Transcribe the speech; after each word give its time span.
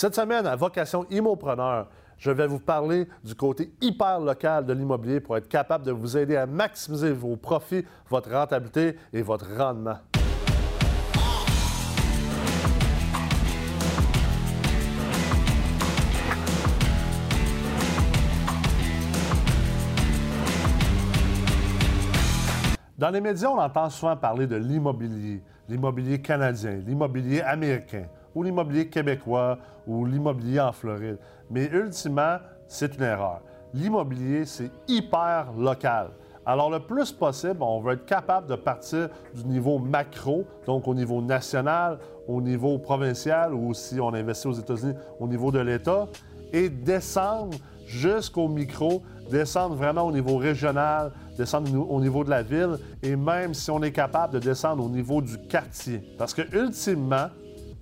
Cette 0.00 0.14
semaine, 0.14 0.46
à 0.46 0.54
Vocation 0.54 1.06
Immopreneur, 1.10 1.88
je 2.18 2.30
vais 2.30 2.46
vous 2.46 2.60
parler 2.60 3.08
du 3.24 3.34
côté 3.34 3.72
hyper 3.80 4.20
local 4.20 4.64
de 4.64 4.72
l'immobilier 4.72 5.18
pour 5.18 5.36
être 5.36 5.48
capable 5.48 5.84
de 5.84 5.90
vous 5.90 6.16
aider 6.16 6.36
à 6.36 6.46
maximiser 6.46 7.10
vos 7.10 7.34
profits, 7.34 7.84
votre 8.08 8.30
rentabilité 8.30 8.94
et 9.12 9.22
votre 9.22 9.46
rendement. 9.56 9.96
Dans 22.96 23.10
les 23.10 23.20
médias, 23.20 23.48
on 23.48 23.58
entend 23.58 23.90
souvent 23.90 24.16
parler 24.16 24.46
de 24.46 24.54
l'immobilier, 24.54 25.42
l'immobilier 25.68 26.22
canadien, 26.22 26.80
l'immobilier 26.86 27.40
américain 27.40 28.06
ou 28.34 28.42
l'immobilier 28.42 28.88
québécois 28.88 29.58
ou 29.86 30.04
l'immobilier 30.04 30.60
en 30.60 30.72
Floride. 30.72 31.18
Mais 31.50 31.66
ultimement, 31.66 32.36
c'est 32.66 32.96
une 32.96 33.02
erreur. 33.02 33.40
L'immobilier, 33.74 34.44
c'est 34.44 34.70
hyper 34.86 35.52
local. 35.56 36.10
Alors, 36.46 36.70
le 36.70 36.80
plus 36.80 37.12
possible, 37.12 37.58
on 37.60 37.80
veut 37.80 37.92
être 37.92 38.06
capable 38.06 38.46
de 38.46 38.54
partir 38.54 39.10
du 39.34 39.44
niveau 39.44 39.78
macro, 39.78 40.46
donc 40.64 40.88
au 40.88 40.94
niveau 40.94 41.20
national, 41.20 41.98
au 42.26 42.40
niveau 42.40 42.78
provincial, 42.78 43.52
ou 43.52 43.74
si 43.74 44.00
on 44.00 44.14
investit 44.14 44.48
aux 44.48 44.52
États-Unis, 44.52 44.94
au 45.20 45.26
niveau 45.28 45.50
de 45.50 45.58
l'État, 45.58 46.06
et 46.52 46.70
descendre 46.70 47.58
jusqu'au 47.86 48.48
micro, 48.48 49.02
descendre 49.30 49.74
vraiment 49.74 50.02
au 50.02 50.12
niveau 50.12 50.38
régional, 50.38 51.12
descendre 51.36 51.70
au 51.90 52.00
niveau 52.00 52.24
de 52.24 52.30
la 52.30 52.42
ville, 52.42 52.78
et 53.02 53.14
même 53.14 53.52
si 53.52 53.70
on 53.70 53.82
est 53.82 53.92
capable 53.92 54.32
de 54.32 54.38
descendre 54.38 54.82
au 54.82 54.88
niveau 54.88 55.20
du 55.20 55.36
quartier. 55.36 56.02
Parce 56.16 56.32
que, 56.32 56.42
ultimement, 56.56 57.28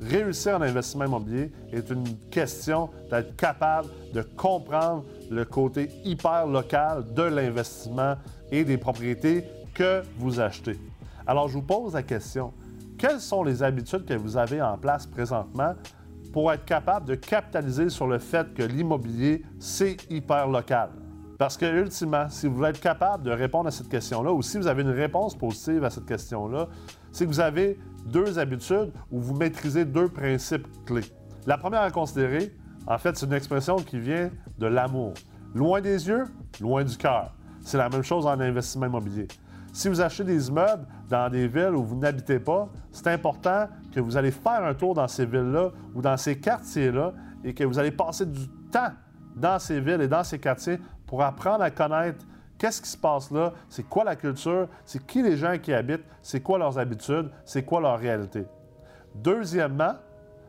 réussir 0.00 0.56
en 0.56 0.62
investissement 0.62 1.04
immobilier 1.04 1.52
est 1.72 1.90
une 1.90 2.16
question 2.30 2.90
d'être 3.10 3.36
capable 3.36 3.88
de 4.12 4.22
comprendre 4.22 5.04
le 5.30 5.44
côté 5.44 5.90
hyper 6.04 6.46
local 6.46 7.12
de 7.14 7.22
l'investissement 7.22 8.14
et 8.50 8.64
des 8.64 8.78
propriétés 8.78 9.44
que 9.74 10.02
vous 10.18 10.40
achetez. 10.40 10.78
Alors, 11.26 11.48
je 11.48 11.54
vous 11.54 11.62
pose 11.62 11.94
la 11.94 12.02
question, 12.02 12.52
quelles 12.98 13.20
sont 13.20 13.44
les 13.44 13.62
habitudes 13.62 14.04
que 14.04 14.14
vous 14.14 14.36
avez 14.36 14.60
en 14.60 14.76
place 14.76 15.06
présentement 15.06 15.74
pour 16.32 16.52
être 16.52 16.64
capable 16.64 17.06
de 17.06 17.14
capitaliser 17.14 17.88
sur 17.88 18.06
le 18.06 18.18
fait 18.18 18.52
que 18.54 18.62
l'immobilier, 18.62 19.42
c'est 19.58 19.96
hyper 20.10 20.48
local? 20.48 20.90
Parce 21.40 21.56
que, 21.56 21.64
ultimement, 21.64 22.28
si 22.28 22.46
vous 22.46 22.56
voulez 22.56 22.68
être 22.68 22.80
capable 22.80 23.24
de 23.24 23.30
répondre 23.30 23.66
à 23.66 23.70
cette 23.70 23.88
question-là, 23.88 24.30
ou 24.30 24.42
si 24.42 24.58
vous 24.58 24.66
avez 24.66 24.82
une 24.82 24.90
réponse 24.90 25.34
positive 25.34 25.82
à 25.84 25.88
cette 25.88 26.04
question-là, 26.04 26.68
c'est 27.12 27.24
que 27.24 27.30
vous 27.30 27.40
avez 27.40 27.78
deux 28.04 28.38
habitudes 28.38 28.92
ou 29.10 29.20
vous 29.20 29.34
maîtrisez 29.34 29.86
deux 29.86 30.08
principes 30.08 30.68
clés. 30.84 31.10
La 31.46 31.56
première 31.56 31.80
à 31.80 31.90
considérer, 31.90 32.54
en 32.86 32.98
fait, 32.98 33.16
c'est 33.16 33.24
une 33.24 33.32
expression 33.32 33.76
qui 33.76 33.98
vient 33.98 34.30
de 34.58 34.66
l'amour. 34.66 35.14
Loin 35.54 35.80
des 35.80 36.08
yeux, 36.08 36.26
loin 36.60 36.84
du 36.84 36.94
cœur. 36.98 37.34
C'est 37.62 37.78
la 37.78 37.88
même 37.88 38.02
chose 38.02 38.26
en 38.26 38.38
investissement 38.38 38.88
immobilier. 38.88 39.26
Si 39.72 39.88
vous 39.88 40.02
achetez 40.02 40.24
des 40.24 40.48
immeubles 40.48 40.86
dans 41.08 41.30
des 41.30 41.48
villes 41.48 41.74
où 41.74 41.82
vous 41.82 41.96
n'habitez 41.96 42.38
pas, 42.38 42.68
c'est 42.92 43.06
important 43.06 43.66
que 43.94 44.00
vous 44.00 44.14
allez 44.14 44.30
faire 44.30 44.62
un 44.62 44.74
tour 44.74 44.92
dans 44.92 45.08
ces 45.08 45.24
villes-là 45.24 45.70
ou 45.94 46.02
dans 46.02 46.18
ces 46.18 46.38
quartiers-là 46.38 47.14
et 47.42 47.54
que 47.54 47.64
vous 47.64 47.78
allez 47.78 47.92
passer 47.92 48.26
du 48.26 48.46
temps 48.70 48.92
dans 49.36 49.58
ces 49.58 49.80
villes 49.80 50.02
et 50.02 50.08
dans 50.08 50.24
ces 50.24 50.38
quartiers 50.38 50.78
pour 51.10 51.22
apprendre 51.22 51.64
à 51.64 51.70
connaître 51.70 52.24
Qu'est-ce 52.56 52.82
qui 52.82 52.90
se 52.90 52.96
passe 52.96 53.30
là? 53.30 53.54
C'est 53.70 53.88
quoi 53.88 54.04
la 54.04 54.14
culture? 54.16 54.68
C'est 54.84 55.04
qui 55.06 55.22
les 55.22 55.36
gens 55.38 55.56
qui 55.58 55.72
habitent? 55.72 56.04
C'est 56.20 56.40
quoi 56.40 56.58
leurs 56.58 56.78
habitudes? 56.78 57.30
C'est 57.46 57.62
quoi 57.62 57.80
leur 57.80 57.98
réalité? 57.98 58.44
Deuxièmement, 59.14 59.94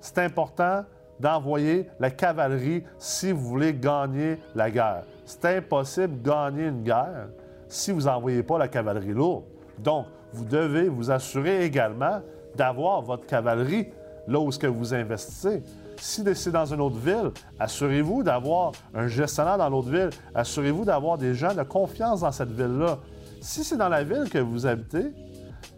c'est 0.00 0.18
important 0.18 0.84
d'envoyer 1.18 1.88
la 1.98 2.10
cavalerie 2.10 2.84
si 2.98 3.32
vous 3.32 3.40
voulez 3.40 3.72
gagner 3.72 4.38
la 4.54 4.70
guerre. 4.70 5.04
C'est 5.24 5.56
impossible 5.56 6.20
de 6.20 6.28
gagner 6.28 6.66
une 6.66 6.82
guerre 6.82 7.28
si 7.68 7.90
vous 7.90 8.02
n'envoyez 8.02 8.42
pas 8.42 8.58
la 8.58 8.68
cavalerie 8.68 9.14
lourde. 9.14 9.44
Donc, 9.78 10.04
vous 10.34 10.44
devez 10.44 10.90
vous 10.90 11.10
assurer 11.10 11.64
également 11.64 12.20
d'avoir 12.54 13.00
votre 13.00 13.24
cavalerie 13.24 13.88
là 14.28 14.38
où 14.38 14.52
ce 14.52 14.58
que 14.58 14.66
vous 14.66 14.92
investissez. 14.92 15.62
Si 16.04 16.22
c'est 16.34 16.50
dans 16.50 16.66
une 16.66 16.82
autre 16.82 16.98
ville, 16.98 17.30
assurez-vous 17.58 18.22
d'avoir 18.22 18.72
un 18.94 19.08
gestionnaire 19.08 19.56
dans 19.56 19.70
l'autre 19.70 19.88
ville. 19.88 20.10
Assurez-vous 20.34 20.84
d'avoir 20.84 21.16
des 21.16 21.32
gens 21.32 21.54
de 21.54 21.62
confiance 21.62 22.20
dans 22.20 22.30
cette 22.30 22.50
ville-là. 22.50 22.98
Si 23.40 23.64
c'est 23.64 23.78
dans 23.78 23.88
la 23.88 24.04
ville 24.04 24.28
que 24.28 24.36
vous 24.36 24.66
habitez, 24.66 25.14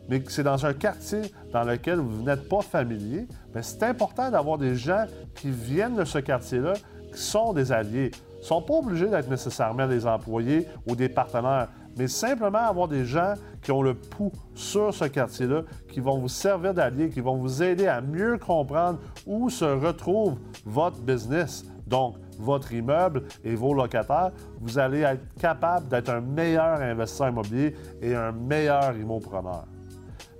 mais 0.08 0.18
que 0.18 0.32
c'est 0.32 0.42
dans 0.42 0.66
un 0.66 0.74
quartier 0.74 1.20
dans 1.52 1.62
lequel 1.62 2.00
vous 2.00 2.24
n'êtes 2.24 2.48
pas 2.48 2.60
familier, 2.60 3.28
ben, 3.54 3.62
c'est 3.62 3.84
important 3.84 4.28
d'avoir 4.28 4.58
des 4.58 4.74
gens 4.74 5.04
qui 5.36 5.48
viennent 5.48 5.94
de 5.94 6.04
ce 6.04 6.18
quartier-là, 6.18 6.72
qui 7.14 7.20
sont 7.22 7.52
des 7.52 7.70
alliés. 7.70 8.10
Ils 8.12 8.40
ne 8.40 8.46
sont 8.46 8.62
pas 8.62 8.74
obligés 8.74 9.06
d'être 9.06 9.30
nécessairement 9.30 9.86
des 9.86 10.08
employés 10.08 10.66
ou 10.88 10.96
des 10.96 11.08
partenaires, 11.08 11.68
mais 11.96 12.08
simplement 12.08 12.58
avoir 12.58 12.88
des 12.88 13.04
gens 13.04 13.34
qui 13.62 13.72
ont 13.72 13.82
le 13.82 13.94
pouls 13.94 14.32
sur 14.54 14.92
ce 14.92 15.06
quartier-là, 15.06 15.62
qui 15.90 16.00
vont 16.00 16.18
vous 16.18 16.28
servir 16.28 16.74
d'alliés, 16.74 17.08
qui 17.08 17.20
vont 17.20 17.36
vous 17.36 17.62
aider 17.62 17.86
à 17.86 18.00
mieux 18.00 18.38
comprendre 18.38 18.98
où 19.26 19.50
se 19.50 19.64
retrouve 19.64 20.36
votre 20.64 21.00
business. 21.00 21.64
Donc, 21.86 22.16
votre 22.38 22.72
immeuble 22.72 23.22
et 23.44 23.54
vos 23.54 23.72
locataires, 23.72 24.32
vous 24.60 24.78
allez 24.78 25.00
être 25.00 25.22
capable 25.40 25.88
d'être 25.88 26.10
un 26.10 26.20
meilleur 26.20 26.80
investisseur 26.80 27.28
immobilier 27.28 27.74
et 28.02 28.14
un 28.14 28.32
meilleur 28.32 28.94
immopreneur. 28.96 29.64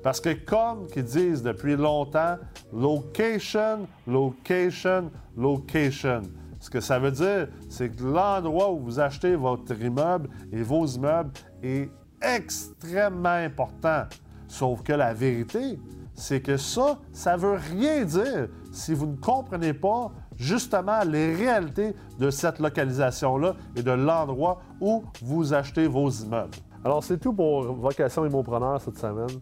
Parce 0.03 0.21
que 0.21 0.34
comme 0.44 0.87
qu'ils 0.87 1.05
disent 1.05 1.43
depuis 1.43 1.75
longtemps, 1.75 2.37
location, 2.73 3.88
location, 4.06 5.11
location. 5.37 6.23
Ce 6.66 6.71
que 6.71 6.81
ça 6.81 6.99
veut 6.99 7.12
dire, 7.12 7.47
c'est 7.69 7.91
que 7.91 8.03
l'endroit 8.03 8.72
où 8.72 8.81
vous 8.81 8.99
achetez 8.99 9.37
votre 9.37 9.81
immeuble 9.81 10.28
et 10.50 10.65
vos 10.65 10.84
immeubles 10.84 11.31
est 11.62 11.88
extrêmement 12.21 13.28
important. 13.28 14.03
Sauf 14.49 14.82
que 14.82 14.93
la 14.93 15.15
vérité, 15.15 15.78
c'est 16.12 16.41
que 16.41 16.56
ça, 16.56 16.99
ça 17.12 17.37
veut 17.37 17.56
rien 17.71 18.05
dire 18.05 18.49
si 18.72 18.94
vous 18.94 19.06
ne 19.06 19.15
comprenez 19.15 19.75
pas 19.75 20.10
justement 20.34 21.05
les 21.06 21.37
réalités 21.37 21.94
de 22.19 22.31
cette 22.31 22.59
localisation-là 22.59 23.55
et 23.76 23.84
de 23.84 23.93
l'endroit 23.93 24.60
où 24.81 25.05
vous 25.22 25.55
achetez 25.55 25.87
vos 25.87 26.10
immeubles. 26.10 26.56
Alors, 26.84 27.05
c'est 27.05 27.19
tout 27.19 27.32
pour 27.32 27.62
Vocation 27.75 28.26
Immopreneur 28.26 28.81
cette 28.81 28.99
semaine. 28.99 29.38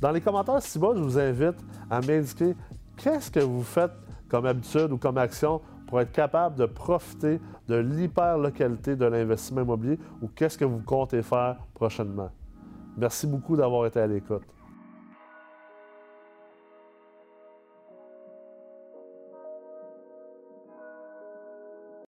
Dans 0.00 0.12
les 0.12 0.22
commentaires 0.22 0.62
ci-bas, 0.62 0.92
je 0.96 1.02
vous 1.02 1.18
invite 1.18 1.56
à 1.90 2.00
m'indiquer 2.00 2.56
qu'est-ce 2.96 3.30
que 3.30 3.40
vous 3.40 3.62
faites 3.62 3.92
comme 4.30 4.46
habitude 4.46 4.90
ou 4.92 4.96
comme 4.96 5.18
action 5.18 5.60
pour 5.94 6.00
être 6.00 6.10
capable 6.10 6.56
de 6.56 6.66
profiter 6.66 7.40
de 7.68 7.76
l'hyper-localité 7.76 8.96
de 8.96 9.04
l'investissement 9.04 9.60
immobilier 9.60 9.96
ou 10.20 10.26
qu'est-ce 10.26 10.58
que 10.58 10.64
vous 10.64 10.80
comptez 10.80 11.22
faire 11.22 11.58
prochainement. 11.72 12.30
Merci 12.96 13.28
beaucoup 13.28 13.56
d'avoir 13.56 13.86
été 13.86 14.00
à 14.00 14.06
l'écoute. 14.08 14.42